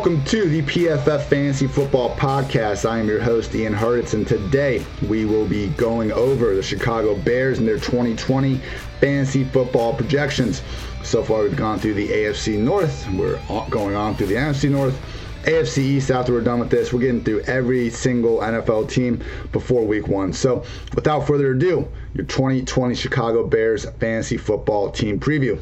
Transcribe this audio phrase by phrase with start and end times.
[0.00, 2.88] welcome to the PFF Fantasy Football Podcast.
[2.88, 7.14] I am your host, Ian Hartitz, and today we will be going over the Chicago
[7.14, 8.62] Bears and their 2020
[8.98, 10.62] fantasy football projections.
[11.02, 13.06] So far, we've gone through the AFC North.
[13.10, 14.98] We're going on through the NFC North.
[15.42, 16.94] AFC East after we're done with this.
[16.94, 20.32] We're getting through every single NFL team before week one.
[20.32, 20.64] So,
[20.94, 25.60] without further ado, your 2020 Chicago Bears fantasy football team preview.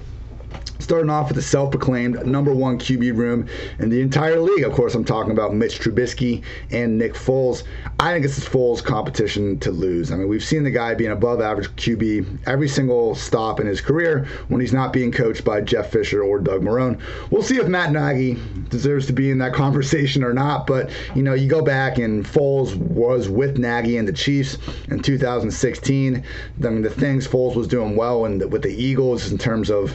[0.88, 3.46] Starting off with the self proclaimed number one QB room
[3.78, 4.64] in the entire league.
[4.64, 7.64] Of course, I'm talking about Mitch Trubisky and Nick Foles.
[8.00, 10.10] I think this is Foles' competition to lose.
[10.10, 13.82] I mean, we've seen the guy being above average QB every single stop in his
[13.82, 16.98] career when he's not being coached by Jeff Fisher or Doug Marrone.
[17.30, 18.38] We'll see if Matt Nagy
[18.70, 20.66] deserves to be in that conversation or not.
[20.66, 24.56] But, you know, you go back and Foles was with Nagy and the Chiefs
[24.88, 26.24] in 2016.
[26.64, 29.94] I mean, the things Foles was doing well and with the Eagles in terms of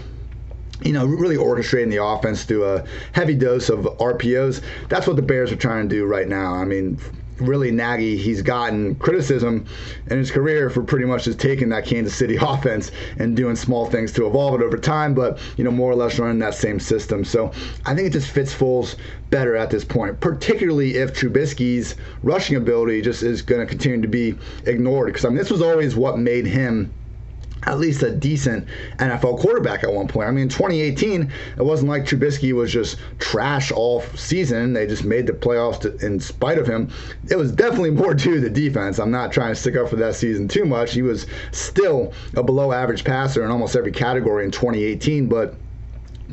[0.84, 4.62] you know, really orchestrating the offense through a heavy dose of RPOs.
[4.90, 6.54] That's what the Bears are trying to do right now.
[6.54, 7.00] I mean,
[7.38, 9.66] really Nagy, he's gotten criticism
[10.08, 13.86] in his career for pretty much just taking that Kansas City offense and doing small
[13.86, 16.80] things to evolve it over time, but you know, more or less running that same
[16.80, 17.24] system.
[17.24, 17.52] So
[17.86, 18.96] I think it just fits Foles
[19.30, 24.08] better at this point, particularly if Trubisky's rushing ability just is going to continue to
[24.08, 25.08] be ignored.
[25.08, 26.94] Because I mean, this was always what made him
[27.66, 30.28] at least a decent NFL quarterback at one point.
[30.28, 34.74] I mean, 2018, it wasn't like Trubisky was just trash all season.
[34.74, 36.92] They just made the playoffs to, in spite of him.
[37.30, 39.00] It was definitely more due to the defense.
[39.00, 40.94] I'm not trying to stick up for that season too much.
[40.94, 45.56] He was still a below average passer in almost every category in 2018, but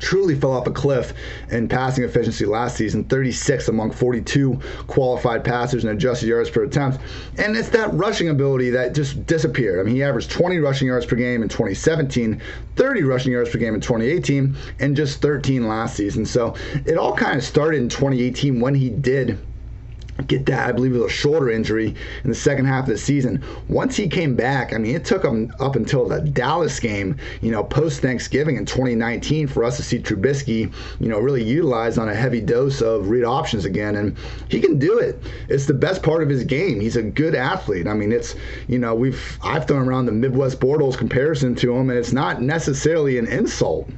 [0.01, 1.13] truly fell off a cliff
[1.51, 6.99] in passing efficiency last season 36 among 42 qualified passers and adjusted yards per attempt.
[7.39, 9.81] And it's that rushing ability that just disappeared.
[9.81, 12.41] I mean he averaged 20 rushing yards per game in 2017
[12.77, 16.25] 30 rushing yards per game in 2018 and just 13 last season.
[16.25, 16.55] So
[16.87, 19.39] it all kind of started in 2018 when he did
[20.27, 21.95] get that, I believe it was a shoulder injury
[22.25, 23.43] in the second half of the season.
[23.69, 27.51] Once he came back, I mean, it took him up until the Dallas game, you
[27.51, 32.09] know, post Thanksgiving in 2019 for us to see Trubisky, you know, really utilized on
[32.09, 33.97] a heavy dose of read options again.
[33.97, 34.17] And
[34.49, 35.23] he can do it.
[35.49, 36.81] It's the best part of his game.
[36.81, 37.87] He's a good athlete.
[37.87, 38.35] I mean, it's,
[38.69, 42.43] you know, we've, I've thrown around the Midwest Bortles comparison to him, and it's not
[42.43, 43.89] necessarily an insult.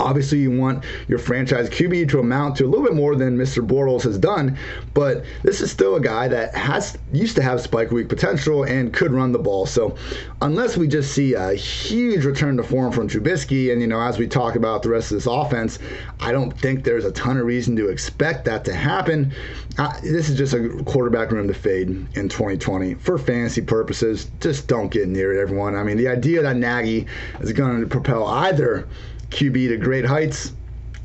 [0.00, 3.64] Obviously, you want your franchise QB to amount to a little bit more than Mr.
[3.64, 4.56] Bortles has done,
[4.94, 8.92] but this is still a guy that has used to have spike week potential and
[8.92, 9.66] could run the ball.
[9.66, 9.96] So,
[10.40, 14.18] unless we just see a huge return to form from Trubisky, and you know, as
[14.18, 15.78] we talk about the rest of this offense,
[16.18, 19.32] I don't think there's a ton of reason to expect that to happen.
[19.78, 24.30] Uh, this is just a quarterback room to fade in 2020 for fantasy purposes.
[24.40, 25.74] Just don't get near it, everyone.
[25.74, 27.06] I mean, the idea that Nagy
[27.40, 28.88] is going to propel either
[29.30, 30.52] QB to great heights.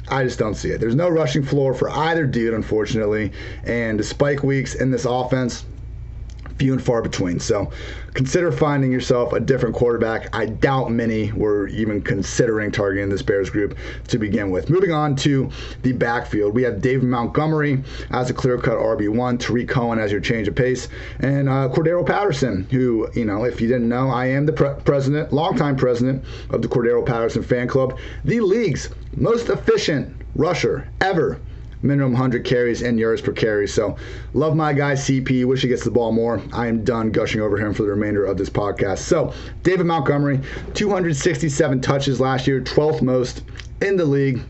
[0.09, 0.79] I just don't see it.
[0.79, 3.31] There's no rushing floor for either dude, unfortunately.
[3.63, 5.65] And the spike weeks in this offense,
[6.57, 7.39] few and far between.
[7.39, 7.71] So
[8.13, 10.33] consider finding yourself a different quarterback.
[10.33, 13.77] I doubt many were even considering targeting this Bears group
[14.07, 14.69] to begin with.
[14.69, 15.49] Moving on to
[15.83, 20.21] the backfield, we have David Montgomery as a clear cut RB1, Tarik Cohen as your
[20.21, 20.87] change of pace,
[21.19, 24.75] and uh, Cordarrelle Patterson, who, you know, if you didn't know, I am the pre-
[24.85, 31.39] president, longtime president of the Cordarrelle Patterson fan club, the league's most efficient rusher ever
[31.81, 33.67] minimum 100 carries and yards per carry.
[33.67, 33.97] So,
[34.33, 35.45] love my guy CP.
[35.45, 36.41] Wish he gets the ball more.
[36.53, 38.99] I am done gushing over him for the remainder of this podcast.
[38.99, 40.41] So, David Montgomery,
[40.73, 43.43] 267 touches last year, 12th most
[43.81, 44.41] in the league.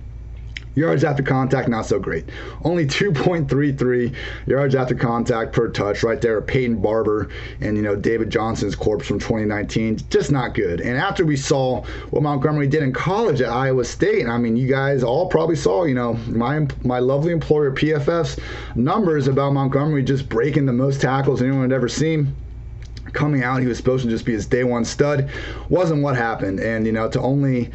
[0.76, 2.26] Yards after contact, not so great.
[2.64, 4.14] Only 2.33
[4.46, 6.42] yards after contact per touch, right there.
[6.42, 7.30] Peyton Barber
[7.62, 10.82] and you know David Johnson's corpse from 2019, just not good.
[10.82, 14.68] And after we saw what Montgomery did in college at Iowa State, I mean, you
[14.68, 18.40] guys all probably saw, you know, my my lovely employer PFF's
[18.76, 22.36] numbers about Montgomery just breaking the most tackles anyone had ever seen
[23.16, 25.30] coming out, he was supposed to just be his day one stud.
[25.70, 26.60] Wasn't what happened.
[26.60, 27.72] And, you know, to only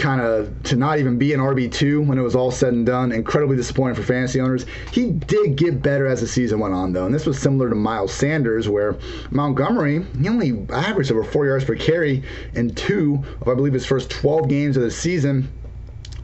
[0.00, 3.12] kind of to not even be an RB2 when it was all said and done.
[3.12, 4.66] Incredibly disappointing for fantasy owners.
[4.90, 7.06] He did get better as the season went on, though.
[7.06, 8.96] And this was similar to Miles Sanders, where
[9.30, 12.22] Montgomery, he only averaged over four yards per carry
[12.54, 15.48] in two of, I believe, his first 12 games of the season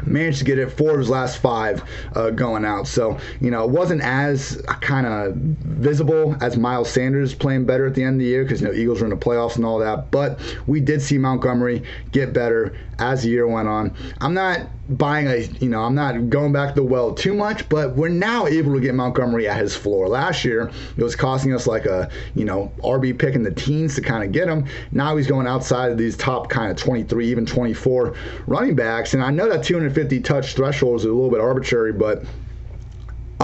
[0.05, 1.82] managed to get it four of his last five
[2.14, 2.87] uh, going out.
[2.87, 7.94] So, you know, it wasn't as kind of visible as Miles Sanders playing better at
[7.94, 9.79] the end of the year because, you know, Eagles were in the playoffs and all
[9.79, 10.11] that.
[10.11, 11.82] But we did see Montgomery
[12.12, 13.94] get better as the year went on.
[14.20, 17.96] I'm not buying a, you know, I'm not going back the well too much, but
[17.96, 20.08] we're now able to get Montgomery at his floor.
[20.08, 23.94] Last year, it was costing us like a, you know, RB pick in the teens
[23.96, 24.66] to kind of get him.
[24.93, 28.14] Now he's going outside of these top kind of 23, even 24
[28.46, 29.14] running backs.
[29.14, 32.25] And I know that 250 touch threshold is a little bit arbitrary, but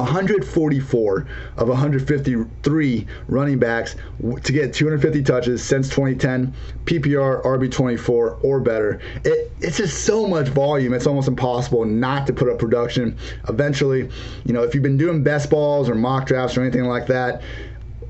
[0.02, 1.26] 144
[1.56, 3.96] of 153 running backs
[4.43, 6.54] to get 250 touches since 2010,
[6.84, 9.00] PPR RB24 or better.
[9.25, 10.93] It, it's just so much volume.
[10.93, 13.16] It's almost impossible not to put up production.
[13.49, 14.10] Eventually,
[14.44, 17.43] you know, if you've been doing best balls or mock drafts or anything like that,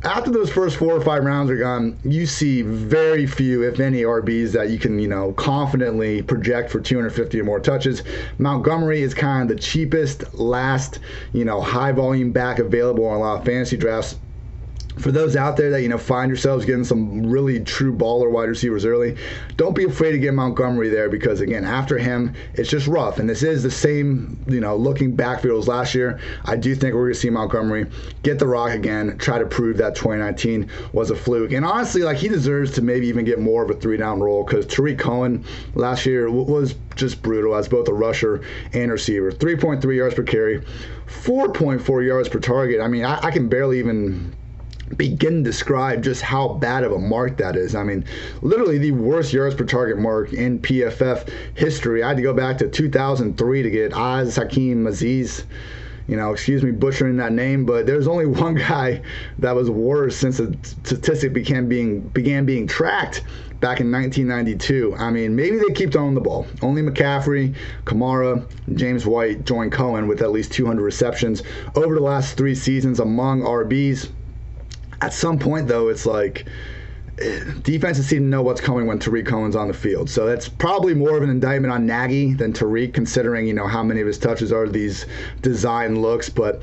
[0.05, 4.03] after those first four or five rounds are gone, you see very few, if any,
[4.03, 8.03] RBs that you can, you know, confidently project for 250 or more touches.
[8.39, 10.99] Montgomery is kind of the cheapest, last,
[11.33, 14.17] you know, high volume back available on a lot of fantasy drafts
[14.99, 18.49] for those out there that you know find yourselves getting some really true baller wide
[18.49, 19.17] receivers early,
[19.56, 23.19] don't be afraid to get Montgomery there because again, after him, it's just rough.
[23.19, 26.21] And this is the same, you know, looking backfield as last year.
[26.44, 27.87] I do think we're gonna see Montgomery
[28.23, 31.53] get the rock again, try to prove that 2019 was a fluke.
[31.53, 34.44] And honestly, like he deserves to maybe even get more of a three down role
[34.44, 35.44] because Tarik Cohen
[35.75, 38.43] last year was just brutal as both a rusher
[38.73, 39.33] and receiver.
[39.33, 40.61] 3.3 yards per carry,
[41.06, 42.81] 4.4 yards per target.
[42.81, 44.35] I mean, I, I can barely even
[44.97, 47.75] begin to describe just how bad of a mark that is.
[47.75, 48.05] I mean,
[48.43, 52.03] literally the worst yards per target mark in PFF history.
[52.03, 55.44] I had to go back to 2003 to get Oz Hakeem Aziz.
[56.09, 59.03] You know, excuse me butchering that name, but there's only one guy
[59.39, 63.23] that was worse since the statistic began being began being tracked
[63.61, 64.97] back in 1992.
[64.99, 66.49] I mean, maybe they keep throwing the ball.
[66.61, 67.55] Only McCaffrey,
[67.85, 68.44] Kamara,
[68.75, 71.44] James White joined Cohen with at least 200 receptions
[71.77, 74.11] over the last three seasons among RBs
[75.03, 76.47] at some point, though, it's like
[77.63, 80.09] defenses seem to know what's coming when Tarik Cohen's on the field.
[80.09, 83.83] So that's probably more of an indictment on Nagy than Tarik, considering you know how
[83.83, 85.07] many of his touches are these
[85.43, 86.29] design looks.
[86.29, 86.63] But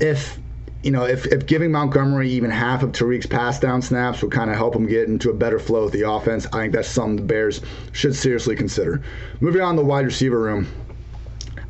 [0.00, 0.38] if
[0.82, 4.50] you know, if, if giving Montgomery even half of Tarik's pass down snaps would kind
[4.50, 7.16] of help him get into a better flow with the offense, I think that's something
[7.16, 7.60] the Bears
[7.92, 9.02] should seriously consider.
[9.40, 10.68] Moving on to the wide receiver room.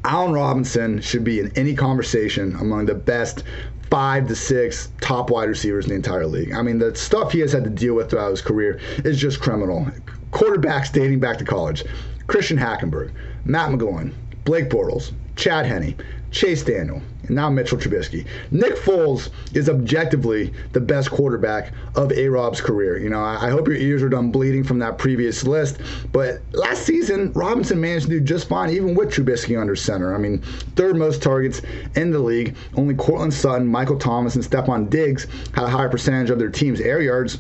[0.05, 3.43] Allen Robinson should be in any conversation among the best
[3.91, 6.53] five to six top wide receivers in the entire league.
[6.53, 9.41] I mean, the stuff he has had to deal with throughout his career is just
[9.41, 9.87] criminal.
[10.33, 11.85] Quarterbacks dating back to college
[12.27, 13.12] Christian Hackenberg,
[13.44, 14.12] Matt McGloin,
[14.44, 15.97] Blake Bortles, Chad Henne,
[16.31, 18.26] Chase Daniel, and now Mitchell Trubisky.
[18.50, 22.99] Nick Foles is objectively the best quarterback of A Rob's career.
[22.99, 25.78] You know, I, I, hope your ears are done bleeding from that previous list.
[26.12, 30.14] But last season, Robinson managed to do just fine, even with Trubisky under center.
[30.14, 30.38] I mean,
[30.76, 31.62] third most targets
[31.94, 32.56] in the league.
[32.76, 36.81] Only Courtland Sutton, Michael Thomas, and Stefon Diggs had a higher percentage of their team's
[36.81, 37.38] air yards.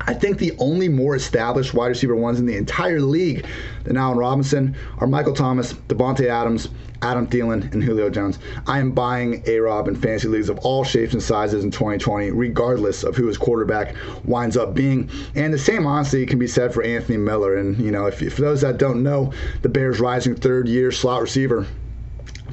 [0.00, 3.46] I think the only more established wide receiver ones in the entire league
[3.84, 6.68] than Allen Robinson are Michael Thomas, Davante Adams,
[7.02, 8.38] Adam Thielen, and Julio Jones.
[8.66, 12.30] I am buying A Rob in fantasy leagues of all shapes and sizes in 2020,
[12.30, 15.10] regardless of who his quarterback winds up being.
[15.34, 17.56] And the same, honestly, can be said for Anthony Miller.
[17.56, 21.22] And, you know, if, for those that don't know, the Bears' rising third year slot
[21.22, 21.66] receiver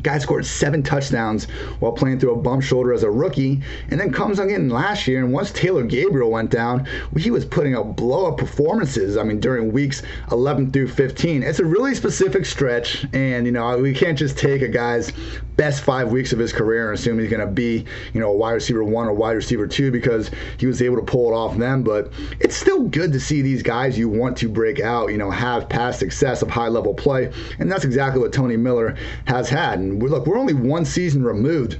[0.02, 1.46] Guy scored seven touchdowns
[1.80, 5.24] while playing through a bum shoulder as a rookie, and then comes again last year.
[5.24, 6.88] And once Taylor Gabriel went down,
[7.18, 9.18] he was putting up blow up performances.
[9.18, 11.44] I mean, during weeks 11 through 15.
[11.44, 15.12] It's a really specific stretch, and you know we can't just take a guy's
[15.58, 18.36] best five weeks of his career and assume he's going to be you know a
[18.36, 21.58] wide receiver one or wide receiver two because he was able to pull it off
[21.58, 21.84] then.
[21.84, 25.32] But it's still good to see these guys you want to break out, you know,
[25.32, 28.96] have past success of high level play, and that's exactly what Tony Miller
[29.26, 29.80] has had.
[29.80, 31.80] And we're, look, we're only one season removed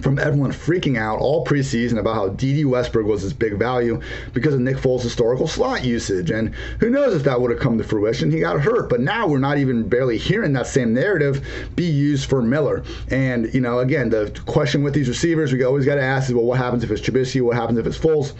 [0.00, 4.00] from everyone freaking out all preseason about how Dede Westbrook was his big value
[4.32, 6.30] because of Nick Foles' historical slot usage.
[6.30, 8.30] And who knows if that would have come to fruition.
[8.30, 11.46] He got hurt, but now we're not even barely hearing that same narrative
[11.76, 12.82] be used for Miller.
[13.10, 16.34] And, you know, again, the question with these receivers we always got to ask is,
[16.34, 17.40] well, what happens if it's Trubisky?
[17.40, 18.34] What happens if it's Foles?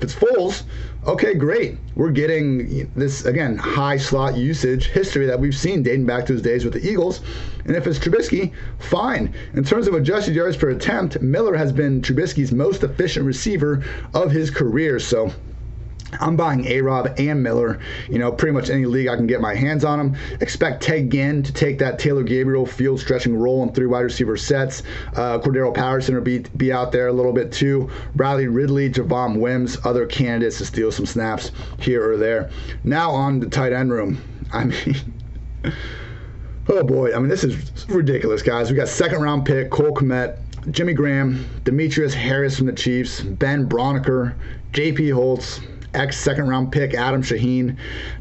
[0.00, 0.62] If it's Foles,
[1.06, 1.76] okay, great.
[1.94, 6.40] We're getting this, again, high slot usage history that we've seen dating back to his
[6.40, 7.20] days with the Eagles.
[7.66, 9.34] And if it's Trubisky, fine.
[9.52, 14.30] In terms of adjusted yards per attempt, Miller has been Trubisky's most efficient receiver of
[14.30, 14.98] his career.
[14.98, 15.30] So
[16.18, 17.78] I'm buying A Rob and Miller.
[18.08, 20.16] You know, pretty much any league I can get my hands on them.
[20.40, 24.36] Expect Ted Ginn to take that Taylor Gabriel field stretching role in three wide receiver
[24.36, 24.82] sets.
[25.14, 27.90] Uh, Cordarrelle Patterson will be, be out there a little bit too.
[28.16, 32.50] Riley Ridley, Javon Wims, other candidates to steal some snaps here or there.
[32.84, 34.20] Now on the tight end room.
[34.52, 34.96] I mean,
[36.68, 37.14] oh boy.
[37.14, 38.70] I mean, this is ridiculous, guys.
[38.70, 40.38] We got second round pick Cole Kmet.
[40.70, 44.34] Jimmy Graham, Demetrius Harris from the Chiefs, Ben Braunecker,
[44.72, 45.08] J.P.
[45.08, 45.60] Holtz,
[45.94, 47.76] ex second round pick Adam Shaheen,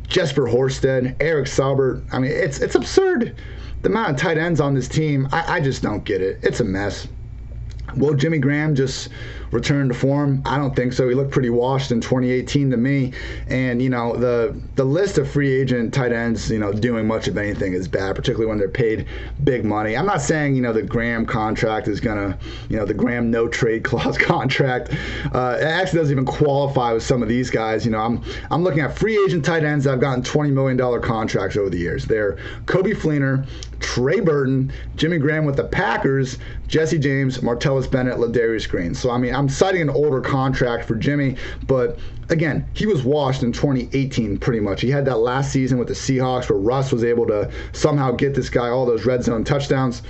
[0.08, 2.04] Jesper Horsted, Eric Saubert.
[2.12, 3.36] I mean, it's it's absurd.
[3.82, 6.40] The amount of tight ends on this team, I, I just don't get it.
[6.42, 7.08] It's a mess.
[7.96, 9.10] Will Jimmy Graham just
[9.52, 10.42] return to form?
[10.46, 11.08] I don't think so.
[11.10, 13.14] He looked pretty washed in 2018 to me.
[13.48, 17.28] And you know the the list of free agent tight ends, you know, doing much
[17.28, 19.08] of anything is bad, particularly when they're paid
[19.44, 19.96] big money.
[19.96, 22.38] I'm not saying you know the Graham contract is gonna,
[22.70, 24.94] you know, the Graham no trade clause contract.
[25.34, 27.86] Uh, it actually doesn't even qualify with some of these guys.
[27.86, 30.78] You know, I'm I'm looking at free agent tight ends that have gotten 20 million
[30.78, 32.06] dollar contracts over the years.
[32.06, 33.48] They're Coby Fleener,
[33.80, 36.38] Trey Burton, Jimmy Graham with the Packers,
[36.68, 38.94] Jesse James, Martellus Bennett, Ladarius Green.
[38.94, 43.42] So I mean, I'm citing an older contract for Jimmy, but again, he was washed
[43.42, 44.82] in 2018 pretty much.
[44.82, 48.36] He had that last season with the Seahawks where Russ was able to somehow get
[48.36, 50.04] this guy all those red zone touchdowns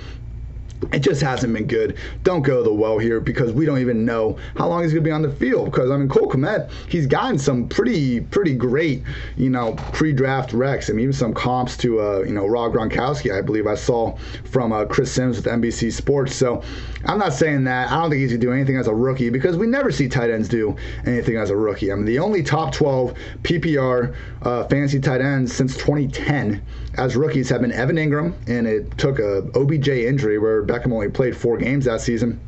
[0.92, 1.96] it just hasn't been good.
[2.22, 5.08] Don't go the well here because we don't even know how long he's going to
[5.08, 5.66] be on the field.
[5.66, 9.02] Because I mean, Cole Kmet, he's gotten some pretty pretty great,
[9.36, 10.88] you know, pre-draft recs.
[10.88, 14.16] I mean, even some comps to uh, you know Rob Gronkowski, I believe I saw
[14.44, 16.34] from uh, Chris Sims with NBC Sports.
[16.34, 16.62] So
[17.04, 17.90] I'm not saying that.
[17.90, 20.08] I don't think he's going to do anything as a rookie because we never see
[20.08, 20.76] tight ends do
[21.06, 21.90] anything as a rookie.
[21.90, 26.62] I mean, the only top 12 PPR uh, fantasy tight ends since 2010
[26.94, 31.08] as rookies have been Evan Engram, and it took a OBJ injury where Beckham only
[31.08, 32.38] played four games that season.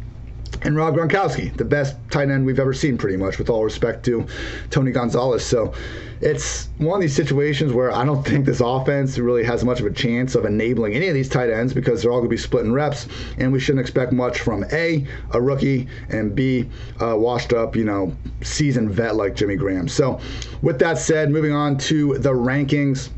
[0.60, 4.04] And Rob Gronkowski, the best tight end we've ever seen, pretty much, with all respect
[4.04, 4.26] to
[4.70, 5.44] Tony Gonzalez.
[5.44, 5.72] So
[6.20, 9.86] it's one of these situations where I don't think this offense really has much of
[9.86, 12.36] a chance of enabling any of these tight ends because they're all going to be
[12.36, 16.68] splitting reps, and we shouldn't expect much from A, a rookie, and B,
[17.00, 19.88] a washed up, you know, seasoned vet like Jimmy Graham.
[19.88, 20.20] So
[20.62, 23.10] with that said, moving on to the rankings.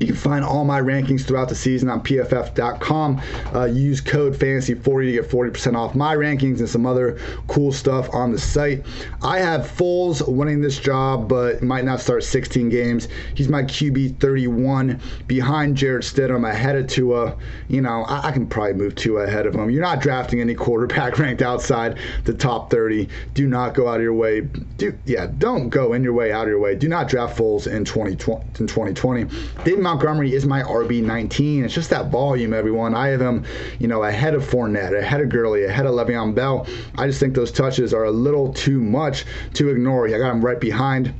[0.00, 3.20] You can find all my rankings throughout the season on pff.com.
[3.54, 8.08] Uh, use code fantasy40 to get 40% off my rankings and some other cool stuff
[8.14, 8.86] on the site.
[9.22, 13.08] I have Foles winning this job, but might not start 16 games.
[13.34, 17.36] He's my QB 31 behind Jarrett Stidham, ahead of Tua.
[17.68, 19.68] You know, I, I can probably move Tua ahead of him.
[19.68, 23.06] You're not drafting any quarterback ranked outside the top 30.
[23.34, 24.40] Do not go out of your way.
[24.40, 26.74] Do yeah, don't go in your way out of your way.
[26.74, 28.46] Do not draft Foles in 2020.
[28.60, 29.24] In 2020.
[29.64, 31.64] David Montgomery is my RB19.
[31.64, 32.94] It's just that volume, everyone.
[32.94, 33.44] I have him,
[33.80, 36.64] you know, ahead of Fournette, ahead of Gurley, ahead of Le'Veon Bell.
[36.96, 40.06] I just think those touches are a little too much to ignore.
[40.06, 41.12] I got him right behind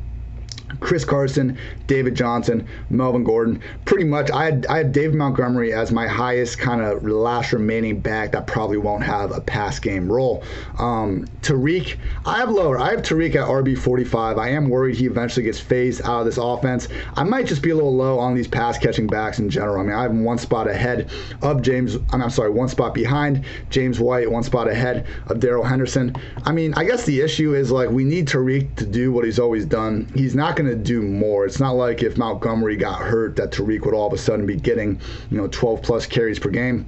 [0.79, 3.61] Chris Carson, David Johnson, Melvin Gordon.
[3.85, 8.01] Pretty much, I had, I had David Montgomery as my highest kind of last remaining
[8.01, 10.45] back that probably won't have a pass game role.
[10.79, 12.79] Um, Tarik, I have lower.
[12.79, 14.39] I have Tarik at RB 45.
[14.39, 16.89] I am worried he eventually gets phased out of this offense.
[17.17, 19.81] I might just be a little low on these pass catching backs in general.
[19.81, 21.11] I mean, I have one spot ahead
[21.43, 21.97] of James.
[22.13, 26.15] I'm, I'm sorry, one spot behind James White, one spot ahead of Darrell Henderson.
[26.45, 29.39] I mean, I guess the issue is like we need Tarik to do what he's
[29.39, 30.11] always done.
[30.15, 31.47] He's not going to do more.
[31.47, 34.57] It's not like if Montgomery got hurt that Tarik would all of a sudden be
[34.57, 35.01] getting,
[35.31, 36.87] you know, 12 plus carries per game.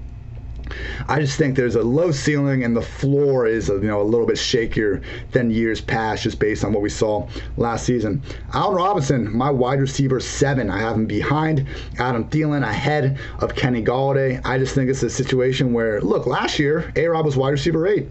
[1.09, 4.27] I just think there's a low ceiling and the floor is you know a little
[4.27, 5.03] bit shakier
[5.33, 8.23] than years past, just based on what we saw last season.
[8.55, 11.67] Al Robinson, my wide receiver seven, I have him behind
[11.99, 14.41] Adam Thielen, ahead of Kenny Golladay.
[14.47, 17.87] I just think it's a situation where look, last year A Rob was wide receiver
[17.87, 18.09] eight,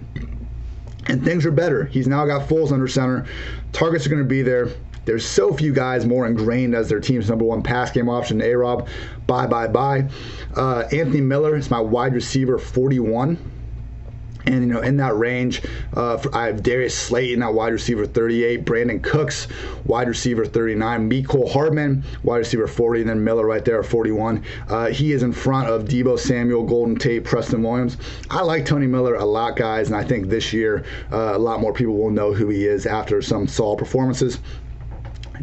[1.08, 1.86] and things are better.
[1.86, 3.26] He's now got Foles under center.
[3.72, 4.70] Targets are going to be there.
[5.06, 8.42] There's so few guys more ingrained as their team's number one pass game option.
[8.42, 8.88] A Rob,
[9.28, 10.08] bye, bye, bye.
[10.56, 13.38] Uh, Anthony Miller is my wide receiver 41.
[14.46, 15.62] And you know, in that range,
[15.96, 19.48] uh, I have Darius Slayton at wide receiver 38, Brandin Cooks,
[19.86, 24.44] wide receiver 39, Mecole Hardman, wide receiver 40, and then Miller right there at 41.
[24.68, 27.98] Uh, he is in front of Deebo Samuel, Golden Tate, Preston Williams.
[28.30, 31.62] I like Tony Miller a lot, guys, and I think this year uh, a lot
[31.62, 34.40] more people will know who he is after some solid performances.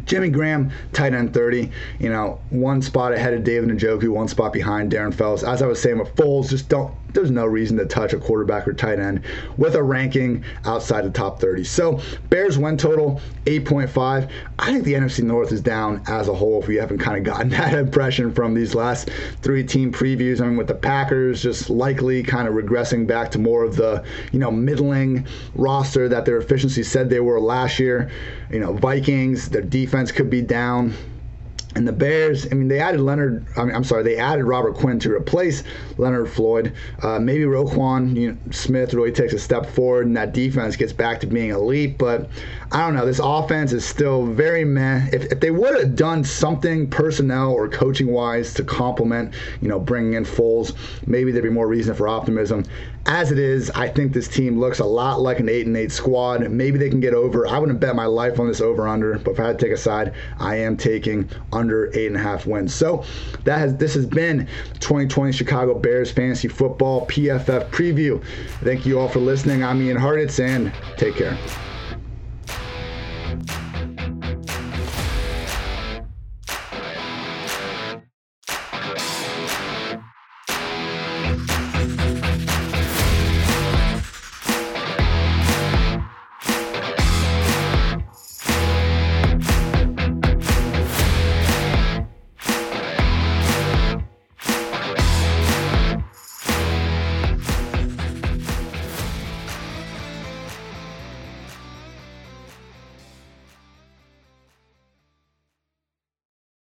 [0.05, 1.71] Jimmy Graham, tight end 30.
[1.99, 5.43] You know, one spot ahead of David Njoku, one spot behind Darren Fells.
[5.43, 6.93] As I was saying with Foles, just don't.
[7.13, 9.23] There's no reason to touch a quarterback or tight end
[9.57, 11.63] with a ranking outside the top 30.
[11.63, 14.29] So Bears win total 8.5.
[14.59, 16.61] I think the NFC North is down as a whole.
[16.61, 19.09] If we haven't kind of gotten that impression from these last
[19.41, 23.39] three team previews, I mean, with the Packers just likely kind of regressing back to
[23.39, 25.25] more of the you know middling
[25.55, 28.11] roster that their efficiency said they were last year.
[28.51, 30.93] You know, Vikings, their defense could be down.
[31.75, 33.45] And the Bears, I mean, they added Leonard.
[33.55, 35.63] I mean, I'm sorry, they added Robert Quinn to replace
[35.97, 36.73] Leonard Floyd.
[37.03, 40.93] Uh, maybe Roquan you know, Smith really takes a step forward, and that defense gets
[40.93, 41.99] back to being elite.
[41.99, 42.27] But
[42.71, 43.05] I don't know.
[43.05, 45.09] This offense is still very meh.
[45.13, 49.79] If, if they would have done something personnel or coaching wise to complement, you know,
[49.79, 50.73] bringing in Foles,
[51.05, 52.65] maybe there'd be more reason for optimism.
[53.05, 55.91] As it is, I think this team looks a lot like an eight and eight
[55.91, 56.47] squad.
[56.49, 57.47] Maybe they can get over.
[57.47, 59.73] I wouldn't bet my life on this over under, but if I had to take
[59.73, 62.73] a side, I am taking under eight and a half wins.
[62.73, 63.03] So
[63.45, 64.47] that has this has been
[64.79, 68.23] 2020 Chicago Bears fantasy football PFF preview.
[68.63, 69.63] Thank you all for listening.
[69.63, 71.37] I'm Ian Hartitz, and take care.